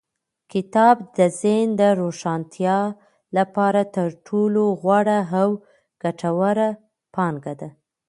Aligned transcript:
کتاب 0.51 0.95
د 1.17 1.19
ذهن 1.41 1.69
د 1.81 1.81
روښانتیا 2.01 2.79
لپاره 3.37 3.81
تر 3.95 4.09
ټولو 4.27 4.61
غوره 4.81 5.19
او 5.39 5.49
ګټوره 6.03 6.69
پانګه 7.15 7.53
ده. 7.61 7.69